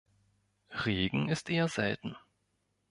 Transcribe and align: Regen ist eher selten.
Regen 0.83 1.29
ist 1.29 1.47
eher 1.51 1.67
selten. 1.67 2.17